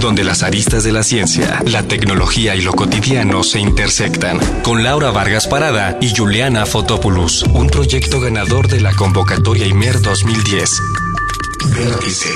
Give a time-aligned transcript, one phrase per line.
[0.00, 5.10] donde las aristas de la ciencia, la tecnología y lo cotidiano se intersectan, con Laura
[5.10, 10.70] Vargas Parada y Juliana Fotopoulos, un proyecto ganador de la convocatoria IMER 2010.
[11.70, 12.28] Vértice,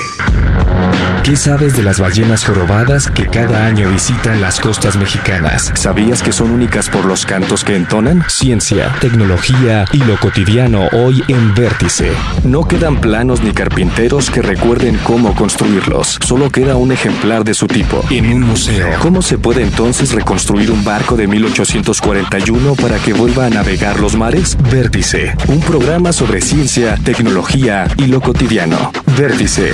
[1.27, 5.73] ¿Qué sabes de las ballenas jorobadas que cada año visitan las costas mexicanas?
[5.75, 8.23] ¿Sabías que son únicas por los cantos que entonan?
[8.29, 12.13] Ciencia, tecnología y lo cotidiano hoy en Vértice.
[12.45, 16.17] No quedan planos ni carpinteros que recuerden cómo construirlos.
[16.25, 18.87] Solo queda un ejemplar de su tipo en un museo.
[19.01, 24.15] ¿Cómo se puede entonces reconstruir un barco de 1841 para que vuelva a navegar los
[24.15, 24.57] mares?
[24.71, 28.93] Vértice, un programa sobre ciencia, tecnología y lo cotidiano.
[29.17, 29.73] Vértice.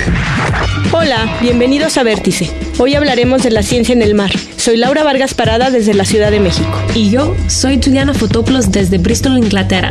[0.90, 2.50] Hola, bienvenidos a Vértice.
[2.78, 4.30] Hoy hablaremos de la ciencia en el mar.
[4.56, 6.72] Soy Laura Vargas Parada desde la Ciudad de México.
[6.94, 9.90] Y yo soy Juliana Fotopoulos desde Bristol, Inglaterra.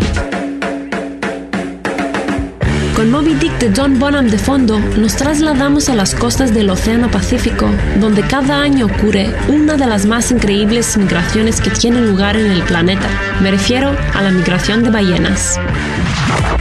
[2.96, 7.12] Con Moby Dick de John Bonham de fondo, nos trasladamos a las costas del Océano
[7.12, 7.70] Pacífico,
[8.00, 12.64] donde cada año ocurre una de las más increíbles migraciones que tiene lugar en el
[12.64, 13.08] planeta.
[13.40, 15.60] Me refiero a la migración de ballenas.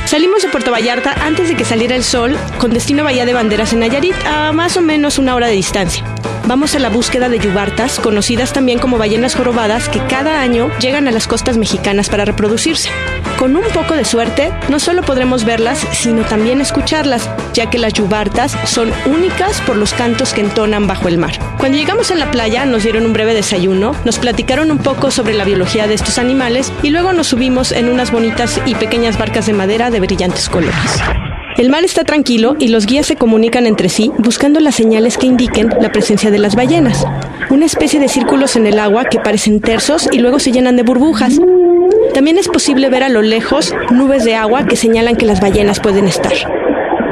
[0.05, 3.33] Salimos de Puerto Vallarta antes de que saliera el sol, con destino a Bahía de
[3.33, 6.05] Banderas en Nayarit, a más o menos una hora de distancia.
[6.47, 11.07] Vamos a la búsqueda de yubartas, conocidas también como ballenas jorobadas, que cada año llegan
[11.07, 12.91] a las costas mexicanas para reproducirse.
[13.39, 17.93] Con un poco de suerte, no solo podremos verlas, sino también escucharlas, ya que las
[17.93, 21.39] yubartas son únicas por los cantos que entonan bajo el mar.
[21.59, 25.35] Cuando llegamos a la playa, nos dieron un breve desayuno, nos platicaron un poco sobre
[25.35, 29.47] la biología de estos animales y luego nos subimos en unas bonitas y pequeñas barcas
[29.47, 31.03] de madera de brillantes colores.
[31.59, 35.27] El mar está tranquilo y los guías se comunican entre sí buscando las señales que
[35.27, 37.05] indiquen la presencia de las ballenas.
[37.51, 40.83] Una especie de círculos en el agua que parecen tersos y luego se llenan de
[40.83, 41.39] burbujas.
[42.15, 45.81] También es posible ver a lo lejos nubes de agua que señalan que las ballenas
[45.81, 46.62] pueden estar.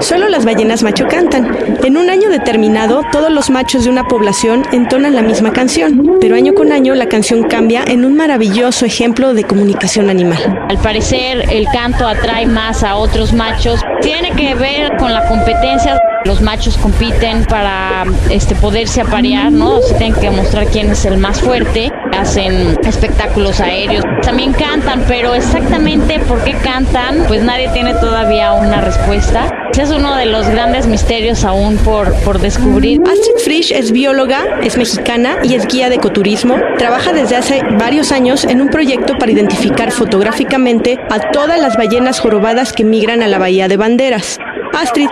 [0.01, 1.77] Solo las ballenas macho cantan.
[1.85, 6.37] En un año determinado, todos los machos de una población entonan la misma canción, pero
[6.37, 10.39] año con año la canción cambia en un maravilloso ejemplo de comunicación animal.
[10.69, 13.81] Al parecer el canto atrae más a otros machos.
[14.01, 16.01] Tiene que ver con la competencia.
[16.25, 19.81] Los machos compiten para este, poderse aparear, ¿no?
[19.81, 21.91] Se tienen que mostrar quién es el más fuerte.
[22.17, 24.05] Hacen espectáculos aéreos.
[24.23, 29.51] También cantan, pero exactamente por qué cantan, pues nadie tiene todavía una respuesta.
[29.73, 33.01] Ese es uno de los grandes misterios aún por, por descubrir.
[33.03, 36.57] Astrid Frisch es bióloga, es mexicana y es guía de ecoturismo.
[36.77, 42.21] Trabaja desde hace varios años en un proyecto para identificar fotográficamente a todas las ballenas
[42.21, 44.39] jorobadas que migran a la Bahía de Banderas.
[44.73, 45.09] Astrid,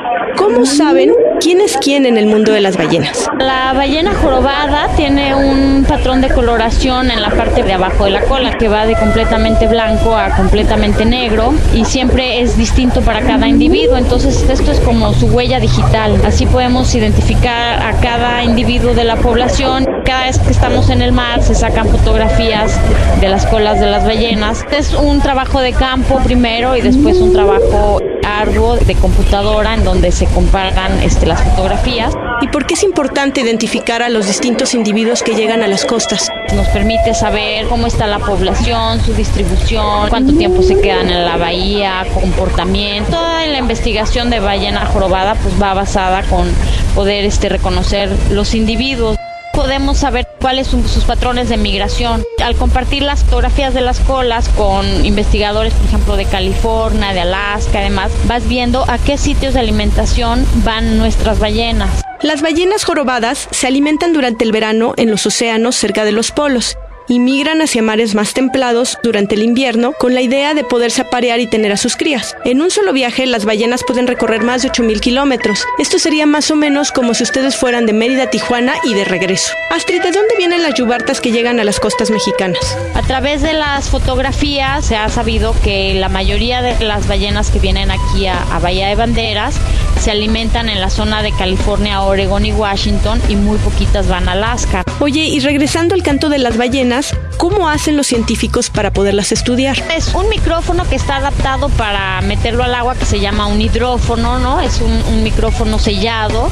[0.48, 3.28] ¿cómo saben quién es quién en el mundo de las ballenas?
[3.38, 8.22] La ballena jorobada tiene un patrón de coloración en la parte de abajo de la
[8.22, 13.46] cola que va de completamente blanco a completamente negro y siempre es distinto para cada
[13.46, 13.96] individuo.
[13.96, 16.18] Entonces esto es como su huella digital.
[16.24, 19.86] Así podemos identificar a cada individuo de la población.
[20.04, 22.78] Cada vez que estamos en el mar se sacan fotografías
[23.20, 24.64] de las colas de las ballenas.
[24.70, 30.12] Es un trabajo de campo primero y después un trabajo arduo de computadora en donde
[30.12, 32.14] se comparan este, las fotografías.
[32.40, 36.28] ¿Y por qué es importante identificar a los distintos individuos que llegan a las costas?
[36.54, 41.36] Nos permite saber cómo está la población, su distribución, cuánto tiempo se quedan en la
[41.36, 43.10] bahía, comportamiento.
[43.10, 46.48] Toda la investigación de ballena jorobada pues va basada con
[46.94, 49.17] poder este, reconocer los individuos
[49.58, 52.22] podemos saber cuáles son sus patrones de migración.
[52.40, 57.80] Al compartir las fotografías de las colas con investigadores, por ejemplo, de California, de Alaska,
[57.80, 61.90] además, vas viendo a qué sitios de alimentación van nuestras ballenas.
[62.22, 66.76] Las ballenas jorobadas se alimentan durante el verano en los océanos cerca de los polos
[67.08, 71.40] y migran hacia mares más templados durante el invierno con la idea de poderse aparear
[71.40, 72.36] y tener a sus crías.
[72.44, 75.64] En un solo viaje, las ballenas pueden recorrer más de 8.000 kilómetros.
[75.78, 79.04] Esto sería más o menos como si ustedes fueran de Mérida a Tijuana y de
[79.04, 79.52] regreso.
[79.70, 82.76] Astrid, ¿de dónde vienen las yubartas que llegan a las costas mexicanas?
[82.94, 87.58] A través de las fotografías se ha sabido que la mayoría de las ballenas que
[87.58, 89.56] vienen aquí a, a Bahía de Banderas
[90.00, 94.32] se alimentan en la zona de California, Oregon y Washington y muy poquitas van a
[94.32, 94.84] Alaska.
[95.00, 96.97] Oye, y regresando al canto de las ballenas,
[97.36, 99.76] ¿cómo hacen los científicos para poderlas estudiar?
[99.96, 104.38] Es un micrófono que está adaptado para meterlo al agua que se llama un hidrófono,
[104.38, 104.60] ¿no?
[104.60, 106.50] Es un, un micrófono sellado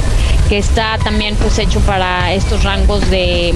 [0.49, 3.53] que está también pues hecho para estos rangos de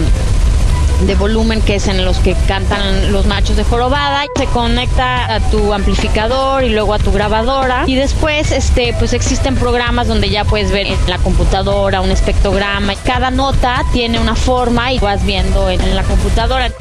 [1.08, 4.26] de volumen que es en los que cantan los machos de jorobada.
[4.36, 9.56] Se conecta a tu amplificador y luego a tu grabadora y después este pues existen
[9.56, 12.94] programas donde ya puedes ver en la computadora un espectrograma.
[13.04, 16.72] Cada nota tiene una forma y vas viendo en la computadora.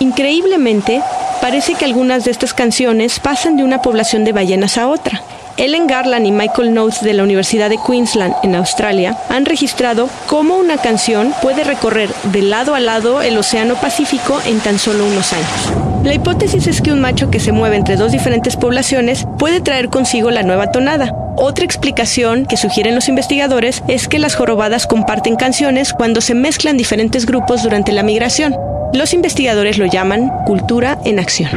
[0.00, 1.02] Increíblemente,
[1.40, 5.22] parece que algunas de estas canciones pasan de una población de ballenas a otra.
[5.56, 10.56] Ellen Garland y Michael Notes de la Universidad de Queensland en Australia han registrado cómo
[10.56, 15.32] una canción puede recorrer de lado a lado el Océano Pacífico en tan solo unos
[15.32, 15.72] años.
[16.02, 19.90] La hipótesis es que un macho que se mueve entre dos diferentes poblaciones puede traer
[19.90, 21.23] consigo la nueva tonada.
[21.36, 26.76] Otra explicación que sugieren los investigadores es que las jorobadas comparten canciones cuando se mezclan
[26.76, 28.54] diferentes grupos durante la migración.
[28.92, 31.50] Los investigadores lo llaman cultura en acción.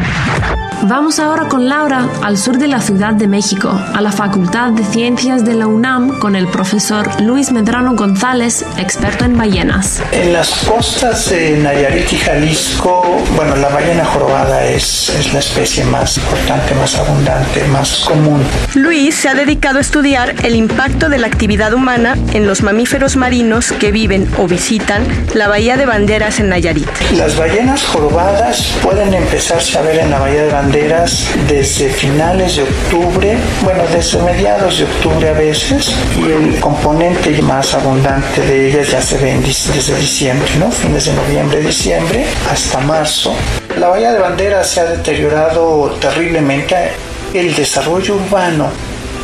[0.83, 4.83] Vamos ahora con Laura al sur de la Ciudad de México, a la Facultad de
[4.83, 10.01] Ciencias de la UNAM con el profesor Luis Medrano González, experto en ballenas.
[10.11, 13.03] En las costas de Nayarit y Jalisco,
[13.35, 18.43] bueno, la ballena jorobada es, es la especie más importante, más abundante, más común.
[18.75, 23.73] Luis se ha dedicado estudiar el impacto de la actividad humana en los mamíferos marinos
[23.73, 26.87] que viven o visitan la Bahía de Banderas en Nayarit.
[27.17, 32.63] Las ballenas jorobadas pueden empezarse a ver en la Bahía de Banderas desde finales de
[32.63, 38.91] octubre, bueno, desde mediados de octubre a veces, y el componente más abundante de ellas
[38.91, 40.71] ya se ve desde diciembre, ¿no?
[40.71, 43.35] Fines de noviembre, diciembre, hasta marzo.
[43.77, 46.75] La Bahía de Banderas se ha deteriorado terriblemente.
[47.33, 48.71] El desarrollo urbano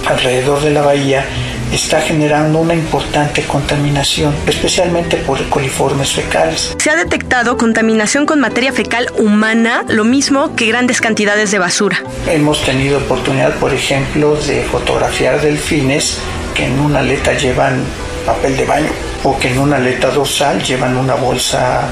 [0.06, 1.26] alrededor de la bahía
[1.72, 6.76] está generando una importante contaminación, especialmente por coliformes fecales.
[6.78, 12.04] Se ha detectado contaminación con materia fecal humana, lo mismo que grandes cantidades de basura.
[12.28, 16.20] Hemos tenido oportunidad, por ejemplo, de fotografiar delfines
[16.54, 17.84] que en una aleta llevan
[18.26, 18.90] papel de baño
[19.24, 21.90] o que en una aleta dorsal llevan una bolsa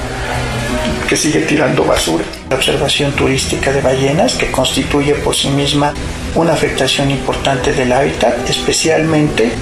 [1.12, 2.24] que sigue tirando basura.
[2.48, 5.92] La observación turística de ballenas que constituye por sí misma
[6.34, 9.52] una afectación importante del hábitat, especialmente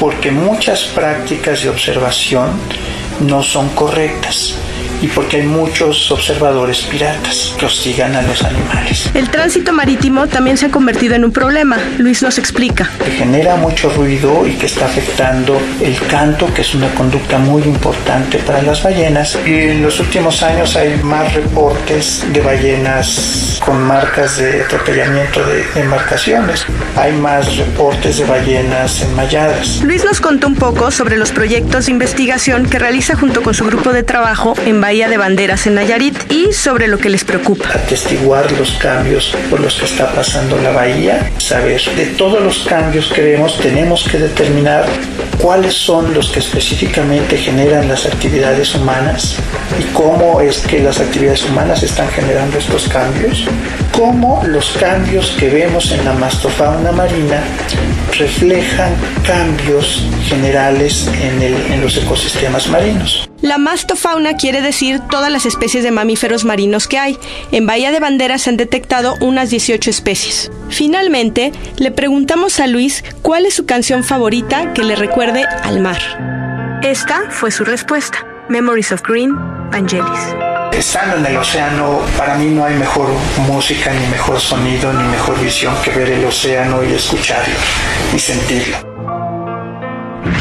[0.00, 2.48] porque muchas prácticas de observación
[3.20, 4.56] no son correctas
[5.02, 9.10] y porque hay muchos observadores piratas que hostigan a los animales.
[9.14, 11.78] El tránsito marítimo también se ha convertido en un problema.
[11.98, 12.90] Luis nos explica.
[13.04, 17.62] Que genera mucho ruido y que está afectando el canto, que es una conducta muy
[17.62, 19.38] importante para las ballenas.
[19.46, 25.64] Y en los últimos años hay más reportes de ballenas con marcas de atropellamiento de
[25.80, 26.66] embarcaciones.
[26.96, 29.82] Hay más reportes de ballenas enmayadas.
[29.82, 33.64] Luis nos contó un poco sobre los proyectos de investigación que realiza junto con su
[33.64, 37.70] grupo de trabajo en Bahía de Banderas en Nayarit y sobre lo que les preocupa.
[37.74, 43.12] Atestiguar los cambios por los que está pasando la bahía, saber de todos los cambios
[43.12, 44.86] que vemos, tenemos que determinar
[45.42, 49.34] cuáles son los que específicamente generan las actividades humanas
[49.76, 53.44] y cómo es que las actividades humanas están generando estos cambios,
[53.90, 57.42] cómo los cambios que vemos en la mastofauna marina
[58.16, 58.94] reflejan
[59.26, 63.25] cambios generales en, el, en los ecosistemas marinos.
[63.46, 67.16] La mastofauna quiere decir todas las especies de mamíferos marinos que hay.
[67.52, 70.50] En Bahía de Banderas se han detectado unas 18 especies.
[70.68, 76.80] Finalmente, le preguntamos a Luis cuál es su canción favorita que le recuerde al mar.
[76.82, 78.26] Esta fue su respuesta.
[78.48, 79.36] Memories of Green,
[79.70, 80.34] Vangelis.
[80.72, 83.10] Estando en el océano, para mí no hay mejor
[83.46, 87.54] música, ni mejor sonido, ni mejor visión que ver el océano y escucharlo
[88.12, 88.85] y sentirlo.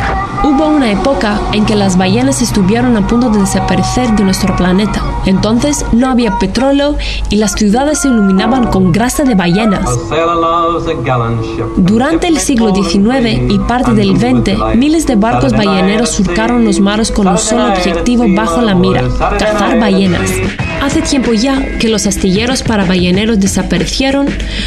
[0.44, 5.02] Hubo una época en que las ballenas estuvieron a punto de desaparecer de nuestro planeta.
[5.26, 6.96] Entonces no había petróleo
[7.30, 9.88] y las ciudades se iluminaban con grasa de ballenas.
[11.76, 17.10] Durante el siglo XIX y parte del XX, miles de barcos balleneros surcaron los mares
[17.10, 19.02] con un solo objetivo bajo la mira,
[19.38, 20.30] cazar ballenas.
[20.82, 24.26] Hace tiempo ya que los astilleros para balleneros desaparecieron,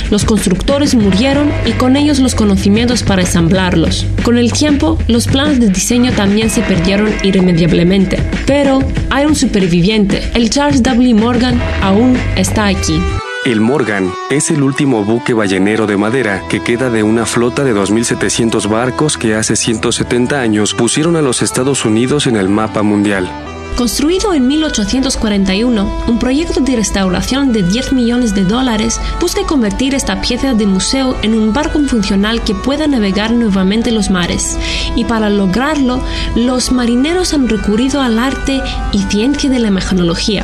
[0.10, 4.06] los constructores murieron y con ellos los conocimientos para ensamblarlos.
[4.24, 8.18] Con el tiempo, los planes de diseño también se perdieron irremediablemente.
[8.46, 8.80] Pero
[9.12, 11.14] hay un superviviente, el Charles W.
[11.14, 13.00] Morgan aún está aquí.
[13.48, 17.74] El Morgan es el último buque ballenero de madera que queda de una flota de
[17.74, 23.32] 2.700 barcos que hace 170 años pusieron a los Estados Unidos en el mapa mundial.
[23.78, 30.20] Construido en 1841, un proyecto de restauración de 10 millones de dólares busca convertir esta
[30.20, 34.60] pieza de museo en un barco funcional que pueda navegar nuevamente los mares.
[34.98, 36.02] Y para lograrlo,
[36.36, 38.62] los marineros han recurrido al arte
[38.92, 40.44] y ciencia de la mecanología.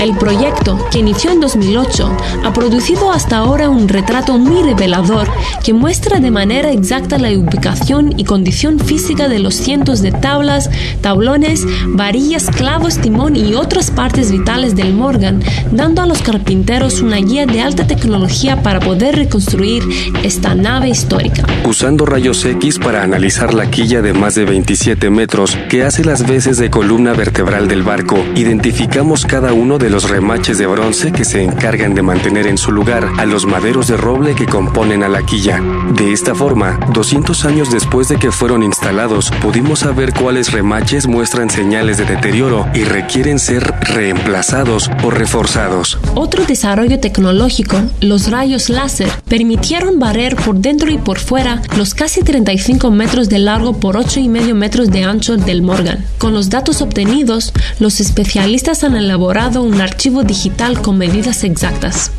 [0.00, 5.28] El proyecto, que inició en 2008, ha producido hasta ahora un retrato muy revelador
[5.64, 10.70] que muestra de manera exacta la ubicación y condición física de los cientos de tablas,
[11.00, 17.16] tablones, varillas, clavos, timón y otras partes vitales del Morgan, dando a los carpinteros una
[17.16, 19.82] guía de alta tecnología para poder reconstruir
[20.22, 21.44] esta nave histórica.
[21.66, 26.26] Usando rayos X para analizar la quilla de más de 27 metros que hace las
[26.26, 31.24] veces de columna vertebral del barco, identificamos cada uno de los remaches de bronce que
[31.24, 35.08] se encargan de mantener en su lugar a los maderos de roble que componen a
[35.08, 35.58] la quilla.
[35.96, 41.48] De esta forma, 200 años después de que fueron instalados, pudimos saber cuáles remaches muestran
[41.48, 45.98] señales de deterioro y requieren ser reemplazados o reforzados.
[46.14, 52.20] Otro desarrollo tecnológico, los rayos láser, permitieron barrer por dentro y por fuera los casi
[52.20, 56.04] 35 metros de largo por 8,5 metros de ancho del Morgan.
[56.18, 62.10] Con los datos obtenidos, los especialistas han elaborado un archivo digital con medidas exactas.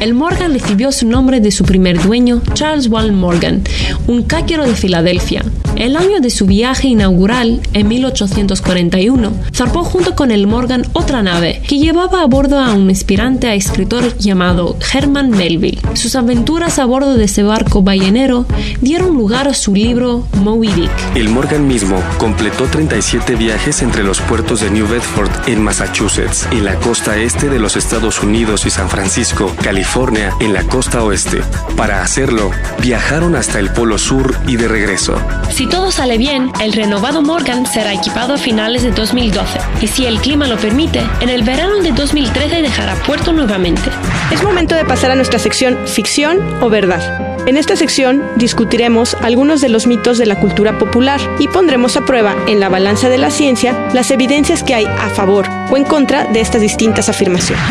[0.00, 3.62] El Morgan recibió su nombre de su primer dueño, Charles Wall Morgan,
[4.06, 5.44] un cáquero de Filadelfia.
[5.76, 11.62] El año de su viaje inaugural, en 1841, zarpó junto con el Morgan otra nave
[11.66, 15.78] que llevaba a bordo a un aspirante a escritor llamado Herman Melville.
[15.94, 18.46] Sus aventuras a bordo de ese barco ballenero
[18.80, 20.90] dieron lugar a su libro Moby Dick.
[21.14, 26.64] El Morgan mismo completó 37 viajes entre los puertos de New Bedford en Massachusetts, en
[26.64, 31.42] la costa este de los Estados Unidos y San Francisco, California, en la costa oeste.
[31.76, 32.50] Para hacerlo,
[32.82, 35.14] viajaron hasta el Polo Sur y de regreso.
[35.52, 40.06] Si todo sale bien, el renovado Morgan será equipado a finales de 2012 y si
[40.06, 43.92] el clima lo permite, en el verano de 2013 dejará puerto nuevamente.
[44.32, 47.46] Es momento de pasar a nuestra sección ficción o verdad.
[47.46, 52.04] En esta sección discutiremos algunos de los mitos de la cultura popular y pondremos a
[52.04, 55.84] prueba en la balanza de la ciencia las evidencias que hay a favor o en
[55.84, 57.62] contra de estas distintas afirmaciones.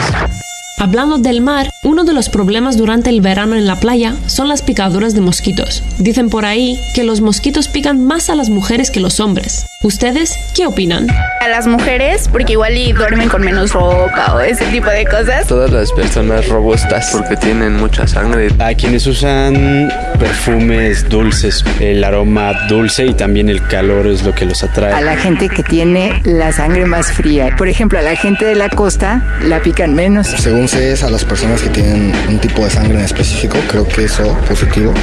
[0.78, 4.62] Hablando del mar, uno de los problemas durante el verano en la playa son las
[4.62, 5.82] picaduras de mosquitos.
[5.98, 9.66] Dicen por ahí que los mosquitos pican más a las mujeres que los hombres.
[9.82, 11.08] ¿Ustedes qué opinan?
[11.10, 15.48] A las mujeres, porque igual y duermen con menos ropa o ese tipo de cosas.
[15.48, 18.50] Todas las personas robustas, porque tienen mucha sangre.
[18.60, 24.44] A quienes usan perfumes dulces, el aroma dulce y también el calor es lo que
[24.44, 24.92] los atrae.
[24.92, 27.56] A la gente que tiene la sangre más fría.
[27.58, 30.28] Por ejemplo, a la gente de la costa la pican menos.
[30.28, 33.88] Según se es a las personas que tienen un tipo de sangre en específico, creo
[33.88, 34.94] que eso positivo.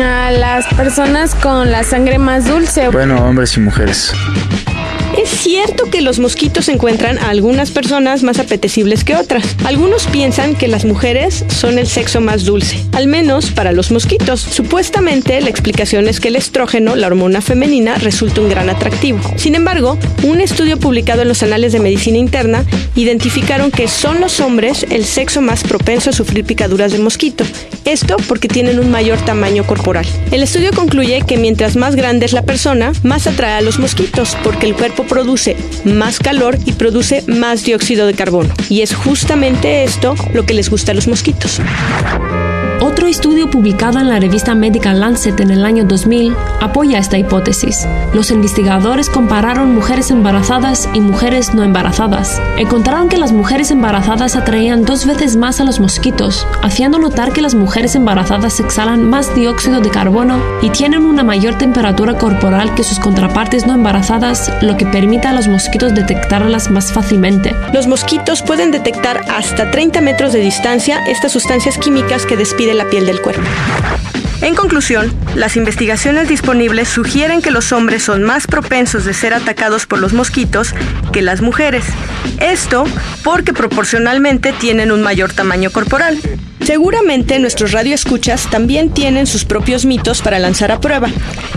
[0.00, 2.88] A las personas con la sangre más dulce.
[2.90, 4.12] Bueno, hombres y mujeres.
[5.26, 9.56] Es cierto que los mosquitos encuentran a algunas personas más apetecibles que otras.
[9.64, 14.40] Algunos piensan que las mujeres son el sexo más dulce, al menos para los mosquitos.
[14.40, 19.18] Supuestamente la explicación es que el estrógeno, la hormona femenina, resulta un gran atractivo.
[19.34, 22.64] Sin embargo, un estudio publicado en los Anales de Medicina Interna
[22.94, 27.44] identificaron que son los hombres el sexo más propenso a sufrir picaduras de mosquito.
[27.86, 30.04] Esto porque tienen un mayor tamaño corporal.
[30.32, 34.36] El estudio concluye que mientras más grande es la persona, más atrae a los mosquitos,
[34.42, 38.52] porque el cuerpo produce más calor y produce más dióxido de carbono.
[38.68, 41.60] Y es justamente esto lo que les gusta a los mosquitos.
[43.06, 47.86] Otro estudio publicado en la revista Medical Lancet en el año 2000 apoya esta hipótesis.
[48.12, 52.42] Los investigadores compararon mujeres embarazadas y mujeres no embarazadas.
[52.58, 57.42] Encontraron que las mujeres embarazadas atraían dos veces más a los mosquitos, haciendo notar que
[57.42, 62.82] las mujeres embarazadas exhalan más dióxido de carbono y tienen una mayor temperatura corporal que
[62.82, 67.54] sus contrapartes no embarazadas, lo que permite a los mosquitos detectarlas más fácilmente.
[67.72, 72.74] Los mosquitos pueden detectar hasta 30 metros de distancia estas sustancias químicas que despiden de
[72.74, 73.42] la piel del cuerpo.
[74.42, 79.86] En conclusión, las investigaciones disponibles sugieren que los hombres son más propensos de ser atacados
[79.86, 80.74] por los mosquitos
[81.12, 81.84] que las mujeres.
[82.40, 82.84] Esto
[83.24, 86.18] porque proporcionalmente tienen un mayor tamaño corporal.
[86.66, 91.08] Seguramente nuestros radioescuchas también tienen sus propios mitos para lanzar a prueba.